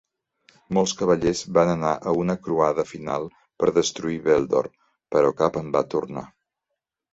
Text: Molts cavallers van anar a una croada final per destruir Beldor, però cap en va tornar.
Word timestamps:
Molts 0.77 0.93
cavallers 1.01 1.43
van 1.57 1.71
anar 1.73 1.91
a 1.97 2.13
una 2.21 2.37
croada 2.47 2.87
final 2.93 3.29
per 3.63 3.71
destruir 3.77 4.19
Beldor, 4.31 4.73
però 5.19 5.33
cap 5.45 5.63
en 5.65 5.73
va 5.79 5.87
tornar. 5.95 6.29